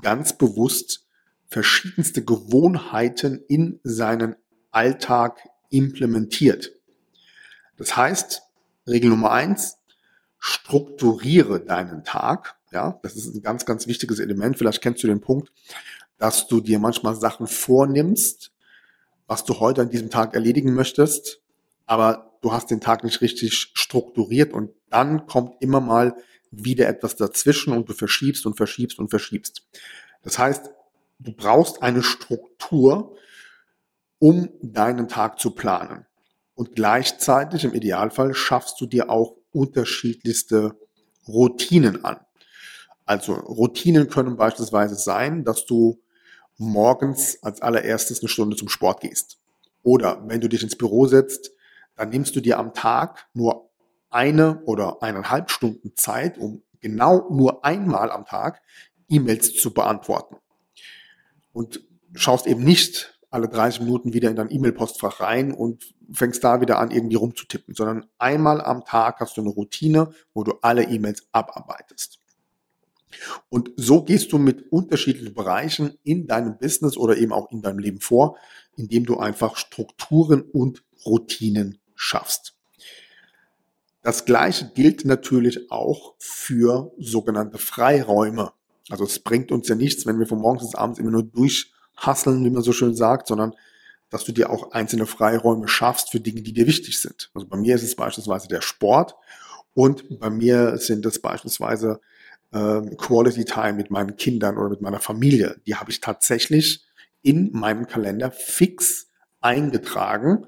ganz 0.00 0.36
bewusst 0.36 1.06
verschiedenste 1.46 2.24
Gewohnheiten 2.24 3.42
in 3.46 3.80
seinen 3.84 4.36
Alltag 4.70 5.40
implementiert. 5.70 6.72
Das 7.76 7.96
heißt, 7.96 8.42
Regel 8.86 9.10
Nummer 9.10 9.30
eins, 9.30 9.78
strukturiere 10.38 11.60
deinen 11.60 12.04
Tag. 12.04 12.56
Ja, 12.72 12.98
das 13.02 13.16
ist 13.16 13.34
ein 13.34 13.42
ganz, 13.42 13.64
ganz 13.64 13.86
wichtiges 13.86 14.18
Element. 14.18 14.58
Vielleicht 14.58 14.82
kennst 14.82 15.02
du 15.02 15.06
den 15.06 15.20
Punkt, 15.20 15.52
dass 16.18 16.48
du 16.48 16.60
dir 16.60 16.78
manchmal 16.78 17.14
Sachen 17.14 17.46
vornimmst, 17.46 18.52
was 19.26 19.44
du 19.44 19.60
heute 19.60 19.82
an 19.82 19.90
diesem 19.90 20.10
Tag 20.10 20.34
erledigen 20.34 20.74
möchtest, 20.74 21.40
aber 21.86 22.38
du 22.40 22.52
hast 22.52 22.70
den 22.70 22.80
Tag 22.80 23.04
nicht 23.04 23.20
richtig 23.20 23.54
strukturiert 23.54 24.52
und 24.52 24.70
dann 24.90 25.26
kommt 25.26 25.62
immer 25.62 25.80
mal 25.80 26.16
wieder 26.50 26.88
etwas 26.88 27.16
dazwischen 27.16 27.72
und 27.72 27.88
du 27.88 27.94
verschiebst 27.94 28.46
und 28.46 28.56
verschiebst 28.56 28.98
und 28.98 29.08
verschiebst. 29.08 29.66
Das 30.22 30.38
heißt, 30.38 30.70
du 31.18 31.32
brauchst 31.32 31.82
eine 31.82 32.02
Struktur, 32.02 33.16
um 34.18 34.50
deinen 34.60 35.08
Tag 35.08 35.40
zu 35.40 35.52
planen. 35.52 36.06
Und 36.62 36.76
gleichzeitig 36.76 37.64
im 37.64 37.74
Idealfall 37.74 38.34
schaffst 38.34 38.80
du 38.80 38.86
dir 38.86 39.10
auch 39.10 39.34
unterschiedlichste 39.50 40.76
Routinen 41.26 42.04
an. 42.04 42.20
Also 43.04 43.32
Routinen 43.32 44.08
können 44.08 44.36
beispielsweise 44.36 44.94
sein, 44.94 45.42
dass 45.42 45.66
du 45.66 46.00
morgens 46.58 47.42
als 47.42 47.60
allererstes 47.62 48.20
eine 48.20 48.28
Stunde 48.28 48.54
zum 48.54 48.68
Sport 48.68 49.00
gehst. 49.00 49.40
Oder 49.82 50.22
wenn 50.28 50.40
du 50.40 50.48
dich 50.48 50.62
ins 50.62 50.76
Büro 50.76 51.06
setzt, 51.06 51.50
dann 51.96 52.10
nimmst 52.10 52.36
du 52.36 52.40
dir 52.40 52.60
am 52.60 52.74
Tag 52.74 53.26
nur 53.34 53.68
eine 54.08 54.62
oder 54.62 55.02
eineinhalb 55.02 55.50
Stunden 55.50 55.96
Zeit, 55.96 56.38
um 56.38 56.62
genau 56.78 57.28
nur 57.28 57.64
einmal 57.64 58.12
am 58.12 58.24
Tag 58.24 58.62
E-Mails 59.08 59.52
zu 59.54 59.74
beantworten 59.74 60.36
und 61.52 61.80
schaust 62.14 62.46
eben 62.46 62.62
nicht 62.62 63.18
alle 63.32 63.48
30 63.48 63.80
Minuten 63.80 64.12
wieder 64.12 64.30
in 64.30 64.36
dein 64.36 64.50
E-Mail-Postfach 64.50 65.20
rein 65.20 65.52
und 65.52 65.94
fängst 66.14 66.42
da 66.44 66.60
wieder 66.60 66.78
an, 66.78 66.90
irgendwie 66.90 67.16
rumzutippen, 67.16 67.74
sondern 67.74 68.06
einmal 68.18 68.60
am 68.60 68.84
Tag 68.84 69.20
hast 69.20 69.36
du 69.36 69.40
eine 69.40 69.50
Routine, 69.50 70.12
wo 70.34 70.44
du 70.44 70.54
alle 70.62 70.84
E-Mails 70.84 71.26
abarbeitest. 71.32 72.18
Und 73.48 73.70
so 73.76 74.02
gehst 74.02 74.32
du 74.32 74.38
mit 74.38 74.72
unterschiedlichen 74.72 75.34
Bereichen 75.34 75.98
in 76.02 76.26
deinem 76.26 76.58
Business 76.58 76.96
oder 76.96 77.16
eben 77.16 77.32
auch 77.32 77.50
in 77.50 77.62
deinem 77.62 77.78
Leben 77.78 78.00
vor, 78.00 78.36
indem 78.76 79.04
du 79.04 79.18
einfach 79.18 79.56
Strukturen 79.56 80.42
und 80.42 80.82
Routinen 81.04 81.78
schaffst. 81.94 82.54
Das 84.02 84.24
gleiche 84.24 84.70
gilt 84.74 85.04
natürlich 85.04 85.70
auch 85.70 86.14
für 86.18 86.92
sogenannte 86.98 87.58
Freiräume. 87.58 88.52
Also 88.90 89.04
es 89.04 89.20
bringt 89.20 89.52
uns 89.52 89.68
ja 89.68 89.76
nichts, 89.76 90.06
wenn 90.06 90.18
wir 90.18 90.26
von 90.26 90.40
morgens 90.40 90.64
bis 90.64 90.74
abends 90.74 90.98
immer 90.98 91.12
nur 91.12 91.22
durchhasseln, 91.22 92.44
wie 92.44 92.50
man 92.50 92.62
so 92.62 92.72
schön 92.72 92.96
sagt, 92.96 93.28
sondern 93.28 93.54
dass 94.12 94.24
du 94.24 94.32
dir 94.32 94.50
auch 94.50 94.72
einzelne 94.72 95.06
Freiräume 95.06 95.68
schaffst 95.68 96.10
für 96.10 96.20
Dinge, 96.20 96.42
die 96.42 96.52
dir 96.52 96.66
wichtig 96.66 97.00
sind. 97.00 97.30
Also 97.32 97.46
bei 97.48 97.56
mir 97.56 97.74
ist 97.74 97.82
es 97.82 97.96
beispielsweise 97.96 98.46
der 98.46 98.60
Sport 98.60 99.16
und 99.72 100.20
bei 100.20 100.28
mir 100.28 100.76
sind 100.76 101.06
es 101.06 101.18
beispielsweise 101.18 101.98
äh, 102.52 102.82
Quality 102.96 103.46
Time 103.46 103.72
mit 103.72 103.90
meinen 103.90 104.16
Kindern 104.16 104.58
oder 104.58 104.68
mit 104.68 104.82
meiner 104.82 105.00
Familie. 105.00 105.56
Die 105.66 105.76
habe 105.76 105.90
ich 105.90 106.00
tatsächlich 106.00 106.84
in 107.22 107.52
meinem 107.52 107.86
Kalender 107.86 108.30
fix 108.30 109.06
eingetragen, 109.40 110.46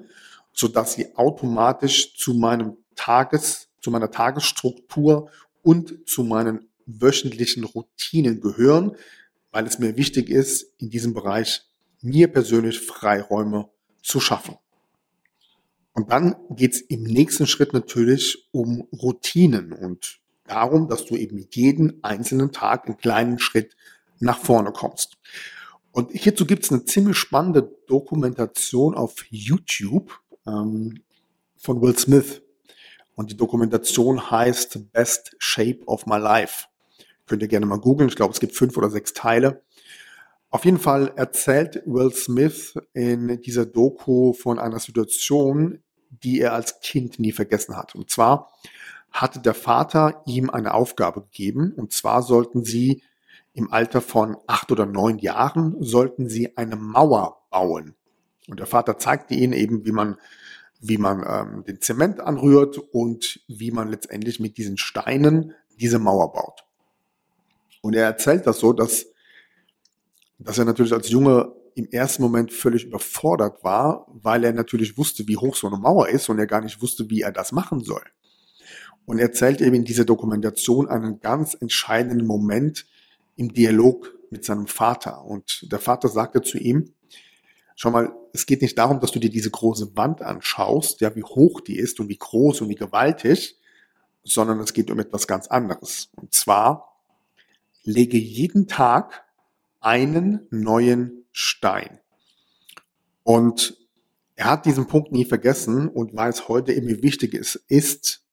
so 0.53 0.67
dass 0.67 0.93
sie 0.93 1.15
automatisch 1.15 2.15
zu 2.15 2.35
meinem 2.35 2.77
Tages, 2.95 3.69
zu 3.81 3.89
meiner 3.89 4.11
Tagesstruktur 4.11 5.31
und 5.63 6.07
zu 6.07 6.23
meinen 6.23 6.69
wöchentlichen 6.85 7.63
Routinen 7.63 8.41
gehören, 8.41 8.95
weil 9.51 9.65
es 9.65 9.79
mir 9.79 9.97
wichtig 9.97 10.29
ist, 10.29 10.71
in 10.77 10.91
diesem 10.91 11.15
Bereich 11.15 11.63
mir 12.01 12.27
persönlich 12.27 12.79
Freiräume 12.79 13.69
zu 14.01 14.19
schaffen. 14.19 14.57
Und 15.93 16.11
dann 16.11 16.35
geht's 16.49 16.81
im 16.81 17.03
nächsten 17.03 17.47
Schritt 17.47 17.73
natürlich 17.73 18.49
um 18.51 18.87
Routinen 18.91 19.71
und 19.71 20.19
darum, 20.45 20.89
dass 20.89 21.05
du 21.05 21.15
eben 21.15 21.47
jeden 21.51 22.03
einzelnen 22.03 22.51
Tag 22.51 22.87
in 22.87 22.97
kleinen 22.97 23.39
Schritt 23.39 23.75
nach 24.19 24.37
vorne 24.37 24.71
kommst. 24.71 25.17
Und 25.91 26.11
hierzu 26.11 26.45
gibt's 26.45 26.71
eine 26.71 26.83
ziemlich 26.83 27.17
spannende 27.17 27.71
Dokumentation 27.87 28.95
auf 28.95 29.25
YouTube 29.29 30.19
ähm, 30.45 31.01
von 31.57 31.81
Will 31.81 31.97
Smith. 31.97 32.41
Und 33.15 33.31
die 33.31 33.37
Dokumentation 33.37 34.29
heißt 34.29 34.91
Best 34.91 35.35
Shape 35.39 35.79
of 35.85 36.05
My 36.05 36.17
Life. 36.17 36.65
Könnt 37.25 37.41
ihr 37.41 37.47
gerne 37.47 37.65
mal 37.65 37.79
googeln. 37.79 38.09
Ich 38.09 38.17
glaube, 38.17 38.33
es 38.33 38.41
gibt 38.41 38.53
fünf 38.53 38.75
oder 38.77 38.89
sechs 38.89 39.13
Teile. 39.13 39.63
Auf 40.55 40.63
jeden 40.63 40.79
Fall 40.79 41.11
erzählt 41.17 41.83
Will 41.85 42.13
Smith 42.13 42.79
in 42.93 43.41
dieser 43.41 43.65
Doku 43.65 44.31
von 44.31 44.57
einer 44.57 44.79
Situation, 44.79 45.83
die 46.09 46.39
er 46.39 46.53
als 46.53 46.79
Kind 46.79 47.19
nie 47.19 47.33
vergessen 47.33 47.75
hat. 47.75 47.93
Und 47.93 48.09
zwar 48.09 48.53
hatte 49.11 49.41
der 49.41 49.53
Vater 49.53 50.23
ihm 50.25 50.49
eine 50.49 50.73
Aufgabe 50.73 51.23
gegeben. 51.23 51.73
Und 51.75 51.91
zwar 51.91 52.23
sollten 52.23 52.63
sie 52.63 53.03
im 53.51 53.73
Alter 53.73 53.99
von 53.99 54.37
acht 54.47 54.71
oder 54.71 54.85
neun 54.85 55.19
Jahren, 55.19 55.75
sollten 55.83 56.29
sie 56.29 56.55
eine 56.55 56.77
Mauer 56.77 57.41
bauen. 57.49 57.93
Und 58.47 58.61
der 58.61 58.67
Vater 58.67 58.97
zeigte 58.97 59.33
ihnen 59.33 59.51
eben, 59.51 59.85
wie 59.85 59.91
man 59.91 60.15
wie 60.79 60.97
man 60.97 61.25
ähm, 61.27 61.65
den 61.65 61.81
Zement 61.81 62.21
anrührt 62.21 62.77
und 62.77 63.41
wie 63.49 63.71
man 63.71 63.89
letztendlich 63.89 64.39
mit 64.39 64.57
diesen 64.57 64.77
Steinen 64.77 65.53
diese 65.81 65.99
Mauer 65.99 66.31
baut. 66.31 66.63
Und 67.81 67.93
er 67.93 68.05
erzählt 68.05 68.47
das 68.47 68.59
so, 68.59 68.71
dass, 68.71 69.07
dass 70.37 70.57
er 70.57 70.65
natürlich 70.65 70.93
als 70.93 71.09
Junge 71.09 71.53
im 71.75 71.89
ersten 71.89 72.23
Moment 72.23 72.53
völlig 72.53 72.85
überfordert 72.85 73.63
war, 73.63 74.07
weil 74.07 74.43
er 74.43 74.53
natürlich 74.53 74.97
wusste, 74.97 75.27
wie 75.27 75.37
hoch 75.37 75.55
so 75.55 75.67
eine 75.67 75.77
Mauer 75.77 76.07
ist 76.07 76.29
und 76.29 76.39
er 76.39 76.47
gar 76.47 76.61
nicht 76.61 76.81
wusste, 76.81 77.09
wie 77.09 77.21
er 77.21 77.31
das 77.31 77.51
machen 77.51 77.81
soll. 77.81 78.03
Und 79.05 79.19
er 79.19 79.27
erzählt 79.27 79.61
eben 79.61 79.75
in 79.75 79.83
dieser 79.83 80.05
Dokumentation 80.05 80.87
einen 80.87 81.19
ganz 81.19 81.53
entscheidenden 81.53 82.25
Moment 82.25 82.85
im 83.35 83.53
Dialog 83.53 84.13
mit 84.31 84.45
seinem 84.45 84.67
Vater. 84.67 85.23
Und 85.23 85.71
der 85.71 85.79
Vater 85.79 86.07
sagte 86.07 86.41
zu 86.41 86.57
ihm, 86.57 86.93
schau 87.75 87.91
mal, 87.91 88.13
es 88.33 88.45
geht 88.45 88.61
nicht 88.61 88.77
darum, 88.77 88.99
dass 88.99 89.11
du 89.11 89.19
dir 89.19 89.29
diese 89.29 89.51
große 89.51 89.95
Wand 89.95 90.21
anschaust, 90.21 91.01
ja, 91.01 91.15
wie 91.15 91.23
hoch 91.23 91.61
die 91.61 91.77
ist 91.77 91.99
und 91.99 92.09
wie 92.09 92.17
groß 92.17 92.61
und 92.61 92.69
wie 92.69 92.75
gewaltig, 92.75 93.59
sondern 94.23 94.59
es 94.59 94.73
geht 94.73 94.89
um 94.89 94.99
etwas 94.99 95.27
ganz 95.27 95.47
anderes. 95.47 96.09
Und 96.15 96.33
zwar, 96.33 97.01
lege 97.83 98.17
jeden 98.17 98.67
Tag 98.67 99.24
einen 99.85 100.47
neuen 100.49 101.25
Stein. 101.31 101.99
Und 103.21 103.77
er 104.35 104.45
hat 104.45 104.65
diesen 104.65 104.87
Punkt 104.87 105.11
nie 105.11 105.25
vergessen 105.25 105.87
und 105.87 106.15
weiß 106.15 106.47
heute 106.47 106.73
eben, 106.73 106.87
wie 106.87 107.03
wichtig 107.03 107.35
es 107.35 107.55
ist, 107.67 108.23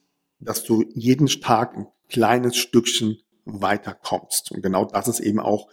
dass 0.41 0.65
du 0.65 0.85
jeden 0.95 1.27
Tag 1.27 1.77
ein 1.77 1.87
kleines 2.09 2.57
Stückchen 2.57 3.19
weiterkommst. 3.45 4.51
Und 4.51 4.63
genau 4.63 4.87
das 4.87 5.09
ist 5.09 5.21
eben 5.21 5.41
auch 5.41 5.69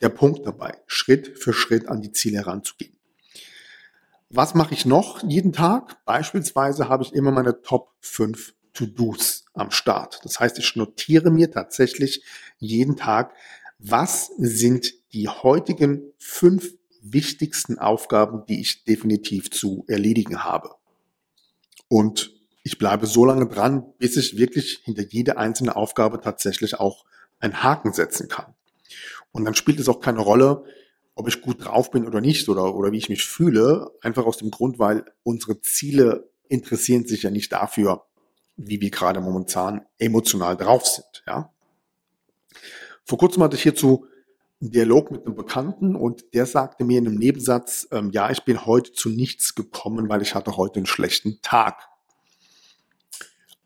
der 0.00 0.10
Punkt 0.10 0.46
dabei, 0.46 0.78
Schritt 0.86 1.36
für 1.38 1.52
Schritt 1.52 1.88
an 1.88 2.02
die 2.02 2.12
Ziele 2.12 2.38
heranzugehen. 2.38 2.96
Was 4.30 4.54
mache 4.54 4.74
ich 4.74 4.86
noch 4.86 5.24
jeden 5.24 5.52
Tag? 5.52 6.04
Beispielsweise 6.04 6.88
habe 6.88 7.02
ich 7.02 7.12
immer 7.12 7.32
meine 7.32 7.62
Top 7.62 7.94
5 8.00 8.54
To-Dos 8.74 9.46
am 9.54 9.72
Start. 9.72 10.20
Das 10.22 10.38
heißt, 10.38 10.58
ich 10.58 10.76
notiere 10.76 11.30
mir 11.30 11.50
tatsächlich 11.50 12.22
jeden 12.58 12.96
Tag, 12.96 13.32
was 13.78 14.30
sind 14.38 14.92
die 15.12 15.28
heutigen 15.28 16.12
fünf 16.18 16.74
wichtigsten 17.02 17.78
Aufgaben, 17.78 18.44
die 18.46 18.60
ich 18.60 18.84
definitiv 18.84 19.50
zu 19.50 19.84
erledigen 19.86 20.44
habe. 20.44 20.74
Und 21.88 22.32
ich 22.62 22.78
bleibe 22.78 23.06
so 23.06 23.24
lange 23.24 23.46
dran, 23.46 23.92
bis 23.98 24.16
ich 24.16 24.36
wirklich 24.36 24.80
hinter 24.82 25.04
jede 25.04 25.36
einzelne 25.36 25.76
Aufgabe 25.76 26.20
tatsächlich 26.20 26.80
auch 26.80 27.04
einen 27.38 27.62
Haken 27.62 27.92
setzen 27.92 28.28
kann. 28.28 28.54
Und 29.30 29.44
dann 29.44 29.54
spielt 29.54 29.78
es 29.78 29.88
auch 29.88 30.00
keine 30.00 30.20
Rolle, 30.20 30.64
ob 31.14 31.28
ich 31.28 31.42
gut 31.42 31.64
drauf 31.64 31.90
bin 31.90 32.06
oder 32.06 32.20
nicht 32.20 32.48
oder, 32.48 32.74
oder 32.74 32.92
wie 32.92 32.98
ich 32.98 33.08
mich 33.08 33.24
fühle. 33.24 33.92
Einfach 34.02 34.26
aus 34.26 34.38
dem 34.38 34.50
Grund, 34.50 34.78
weil 34.78 35.04
unsere 35.22 35.60
Ziele 35.60 36.28
interessieren 36.48 37.06
sich 37.06 37.22
ja 37.22 37.30
nicht 37.30 37.52
dafür, 37.52 38.04
wie 38.56 38.80
wir 38.80 38.90
gerade 38.90 39.20
momentan 39.20 39.82
emotional 39.98 40.56
drauf 40.56 40.86
sind. 40.86 41.22
Ja? 41.26 41.52
Vor 43.06 43.18
kurzem 43.18 43.42
hatte 43.44 43.54
ich 43.54 43.62
hierzu 43.62 44.06
einen 44.60 44.72
Dialog 44.72 45.12
mit 45.12 45.24
einem 45.24 45.36
Bekannten 45.36 45.94
und 45.94 46.34
der 46.34 46.44
sagte 46.44 46.84
mir 46.84 46.98
in 46.98 47.06
einem 47.06 47.16
Nebensatz, 47.16 47.86
ähm, 47.92 48.10
ja, 48.10 48.30
ich 48.30 48.42
bin 48.42 48.66
heute 48.66 48.92
zu 48.92 49.08
nichts 49.08 49.54
gekommen, 49.54 50.08
weil 50.08 50.22
ich 50.22 50.34
hatte 50.34 50.56
heute 50.56 50.80
einen 50.80 50.86
schlechten 50.86 51.40
Tag. 51.40 51.88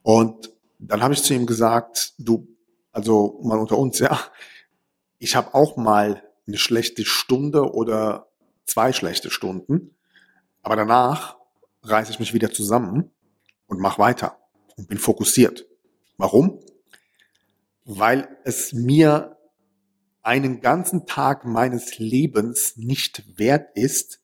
Und 0.02 0.52
dann 0.78 1.02
habe 1.02 1.14
ich 1.14 1.22
zu 1.22 1.32
ihm 1.32 1.46
gesagt, 1.46 2.12
du, 2.18 2.48
also 2.92 3.40
mal 3.42 3.58
unter 3.58 3.78
uns, 3.78 3.98
ja, 3.98 4.20
ich 5.18 5.36
habe 5.36 5.54
auch 5.54 5.76
mal 5.76 6.22
eine 6.46 6.58
schlechte 6.58 7.04
Stunde 7.06 7.72
oder 7.72 8.28
zwei 8.66 8.92
schlechte 8.92 9.30
Stunden, 9.30 9.94
aber 10.62 10.76
danach 10.76 11.36
reiße 11.82 12.10
ich 12.10 12.18
mich 12.18 12.34
wieder 12.34 12.50
zusammen 12.50 13.10
und 13.66 13.80
mache 13.80 14.00
weiter 14.00 14.38
und 14.76 14.88
bin 14.88 14.98
fokussiert. 14.98 15.66
Warum? 16.18 16.60
Weil 17.92 18.38
es 18.44 18.72
mir 18.72 19.36
einen 20.22 20.60
ganzen 20.60 21.06
Tag 21.06 21.44
meines 21.44 21.98
Lebens 21.98 22.76
nicht 22.76 23.24
wert 23.36 23.76
ist, 23.76 24.20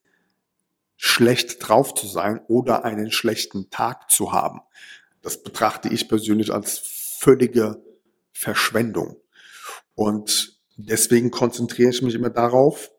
schlecht 0.96 1.56
drauf 1.66 1.92
zu 1.92 2.06
sein 2.06 2.40
oder 2.46 2.84
einen 2.84 3.10
schlechten 3.10 3.68
Tag 3.68 4.08
zu 4.08 4.30
haben. 4.30 4.60
Das 5.20 5.42
betrachte 5.42 5.88
ich 5.88 6.08
persönlich 6.08 6.52
als 6.52 6.78
völlige 7.18 7.82
Verschwendung. 8.30 9.16
Und 9.96 10.60
deswegen 10.76 11.32
konzentriere 11.32 11.90
ich 11.90 12.02
mich 12.02 12.14
immer 12.14 12.30
darauf, 12.30 12.92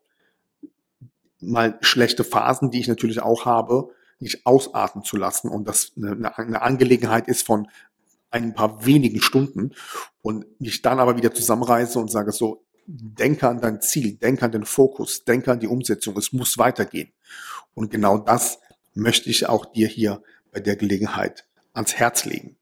mal 1.40 1.78
schlechte 1.80 2.24
Phasen, 2.24 2.70
die 2.70 2.80
ich 2.80 2.88
natürlich 2.88 3.20
auch 3.22 3.46
habe, 3.46 3.88
nicht 4.18 4.44
ausarten 4.44 5.02
zu 5.02 5.16
lassen 5.16 5.48
und 5.48 5.66
das 5.66 5.92
eine, 5.96 6.60
Angelegenheit 6.60 7.26
ist 7.26 7.46
von 7.46 7.68
ein 8.30 8.54
paar 8.54 8.84
wenigen 8.84 9.20
Stunden 9.20 9.74
und 10.22 10.60
mich 10.60 10.82
dann 10.82 11.00
aber 11.00 11.16
wieder 11.16 11.32
zusammenreiße 11.32 11.98
und 11.98 12.10
sage 12.10 12.32
so, 12.32 12.64
denke 12.86 13.48
an 13.48 13.60
dein 13.60 13.80
Ziel, 13.80 14.16
denke 14.16 14.44
an 14.44 14.52
den 14.52 14.64
Fokus, 14.64 15.24
denke 15.24 15.52
an 15.52 15.60
die 15.60 15.66
Umsetzung, 15.66 16.16
es 16.16 16.32
muss 16.32 16.58
weitergehen. 16.58 17.12
Und 17.74 17.90
genau 17.90 18.18
das 18.18 18.58
möchte 18.94 19.30
ich 19.30 19.48
auch 19.48 19.66
dir 19.66 19.88
hier 19.88 20.22
bei 20.52 20.60
der 20.60 20.76
Gelegenheit 20.76 21.46
ans 21.72 21.94
Herz 21.94 22.24
legen. 22.24 22.56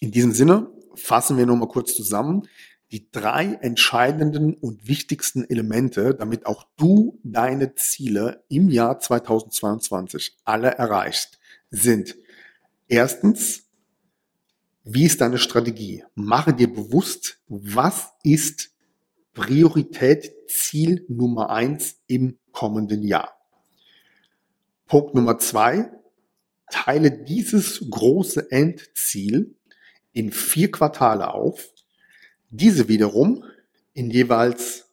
In 0.00 0.12
diesem 0.12 0.32
Sinne 0.32 0.70
fassen 0.94 1.36
wir 1.36 1.46
nochmal 1.46 1.68
kurz 1.68 1.94
zusammen 1.94 2.48
die 2.94 3.10
drei 3.10 3.58
entscheidenden 3.60 4.54
und 4.54 4.86
wichtigsten 4.86 5.44
Elemente, 5.50 6.14
damit 6.14 6.46
auch 6.46 6.64
du 6.76 7.18
deine 7.24 7.74
Ziele 7.74 8.44
im 8.48 8.70
Jahr 8.70 9.00
2022 9.00 10.36
alle 10.44 10.70
erreichst, 10.70 11.40
sind 11.70 12.16
erstens, 12.86 13.63
wie 14.84 15.06
ist 15.06 15.22
deine 15.22 15.38
Strategie? 15.38 16.04
Mache 16.14 16.52
dir 16.52 16.70
bewusst, 16.70 17.38
was 17.48 18.12
ist 18.22 18.70
Priorität, 19.32 20.30
Ziel 20.46 21.06
Nummer 21.08 21.48
eins 21.48 21.96
im 22.06 22.38
kommenden 22.52 23.02
Jahr. 23.02 23.34
Punkt 24.86 25.14
Nummer 25.14 25.38
zwei, 25.38 25.90
teile 26.70 27.10
dieses 27.10 27.82
große 27.90 28.50
Endziel 28.50 29.56
in 30.12 30.30
vier 30.30 30.70
Quartale 30.70 31.32
auf, 31.32 31.72
diese 32.50 32.86
wiederum 32.86 33.42
in 33.94 34.10
jeweils 34.10 34.90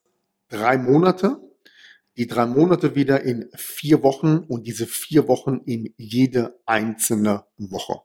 drei 0.47 0.77
Monate, 0.77 1.37
die 2.15 2.27
drei 2.27 2.45
Monate 2.45 2.95
wieder 2.95 3.23
in 3.23 3.49
vier 3.55 4.03
Wochen 4.03 4.37
und 4.37 4.65
diese 4.67 4.87
vier 4.87 5.27
Wochen 5.27 5.61
in 5.65 5.93
jede 5.97 6.57
einzelne 6.65 7.45
Woche. 7.57 8.01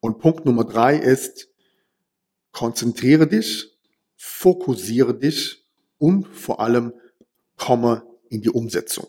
Und 0.00 0.18
Punkt 0.18 0.44
Nummer 0.44 0.64
drei 0.64 0.96
ist, 0.96 1.48
konzentriere 2.52 3.26
dich, 3.26 3.76
fokussiere 4.16 5.18
dich 5.18 5.64
und 5.98 6.26
vor 6.26 6.60
allem 6.60 6.92
komme 7.56 8.06
in 8.28 8.42
die 8.42 8.50
Umsetzung. 8.50 9.06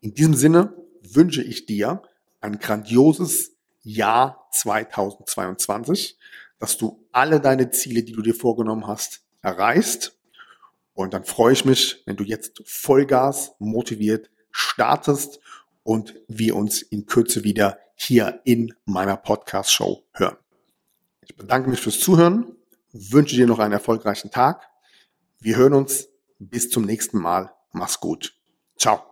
In 0.00 0.14
diesem 0.14 0.34
Sinne 0.34 0.74
wünsche 1.02 1.42
ich 1.42 1.66
dir 1.66 2.02
ein 2.40 2.58
grandioses 2.58 3.52
Jahr 3.82 4.48
2022, 4.52 6.18
dass 6.58 6.76
du 6.76 7.06
alle 7.12 7.40
deine 7.40 7.70
Ziele, 7.70 8.02
die 8.02 8.12
du 8.12 8.22
dir 8.22 8.34
vorgenommen 8.34 8.86
hast, 8.86 9.22
erreichst. 9.42 10.18
Und 10.94 11.14
dann 11.14 11.24
freue 11.24 11.52
ich 11.52 11.64
mich, 11.64 12.02
wenn 12.06 12.16
du 12.16 12.24
jetzt 12.24 12.62
Vollgas 12.64 13.52
motiviert 13.58 14.30
startest 14.50 15.40
und 15.82 16.14
wir 16.28 16.56
uns 16.56 16.82
in 16.82 17.06
Kürze 17.06 17.44
wieder 17.44 17.78
hier 18.02 18.40
in 18.44 18.74
meiner 18.84 19.16
Podcast-Show 19.16 20.04
hören. 20.12 20.36
Ich 21.20 21.36
bedanke 21.36 21.70
mich 21.70 21.80
fürs 21.80 22.00
Zuhören, 22.00 22.56
wünsche 22.92 23.36
dir 23.36 23.46
noch 23.46 23.58
einen 23.58 23.72
erfolgreichen 23.72 24.30
Tag. 24.30 24.68
Wir 25.40 25.56
hören 25.56 25.74
uns. 25.74 26.08
Bis 26.38 26.70
zum 26.70 26.84
nächsten 26.84 27.18
Mal. 27.18 27.52
Mach's 27.70 28.00
gut. 28.00 28.34
Ciao. 28.76 29.11